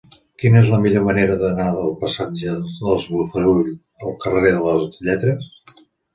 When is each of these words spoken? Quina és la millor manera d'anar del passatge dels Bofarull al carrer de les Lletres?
Quina 0.43 0.57
és 0.61 0.69
la 0.75 0.77
millor 0.85 1.03
manera 1.07 1.35
d'anar 1.41 1.67
del 1.75 1.91
passatge 2.05 2.55
dels 2.87 3.05
Bofarull 3.17 3.71
al 4.09 4.19
carrer 4.27 4.57
de 4.59 4.65
les 4.67 4.99
Lletres? 5.11 5.81